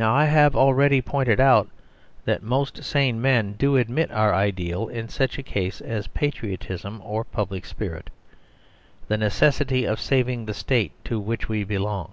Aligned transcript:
Now 0.00 0.14
I 0.14 0.26
have 0.26 0.54
already 0.54 1.02
pointed 1.02 1.40
out 1.40 1.66
that 2.24 2.40
most 2.40 2.84
sane 2.84 3.20
men 3.20 3.54
do 3.54 3.76
admit 3.76 4.12
our 4.12 4.32
ideal 4.32 4.86
in 4.86 5.08
such 5.08 5.38
a 5.38 5.42
case 5.42 5.80
as 5.80 6.06
patriotism 6.06 7.00
or 7.04 7.24
public 7.24 7.66
spirit; 7.66 8.08
the 9.08 9.16
necessity 9.18 9.86
of 9.86 9.98
saving 10.00 10.46
the 10.46 10.54
state 10.54 10.92
to 11.06 11.18
which 11.18 11.48
we 11.48 11.64
belong. 11.64 12.12